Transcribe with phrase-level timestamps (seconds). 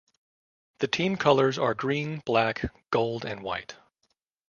[0.79, 3.75] The team colours are green, black, gold and white.